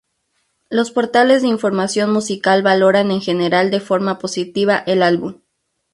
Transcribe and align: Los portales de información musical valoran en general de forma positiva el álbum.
Los 0.71 0.89
portales 0.89 1.43
de 1.43 1.47
información 1.49 2.11
musical 2.11 2.63
valoran 2.63 3.11
en 3.11 3.21
general 3.21 3.69
de 3.69 3.79
forma 3.79 4.17
positiva 4.17 4.79
el 4.87 5.03
álbum. 5.03 5.39